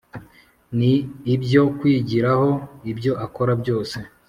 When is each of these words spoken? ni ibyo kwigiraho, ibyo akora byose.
ni 0.77 0.93
ibyo 1.33 1.61
kwigiraho, 1.77 2.49
ibyo 2.91 3.13
akora 3.25 3.51
byose. 3.61 3.97